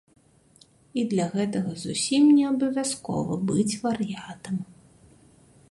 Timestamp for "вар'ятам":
3.87-4.55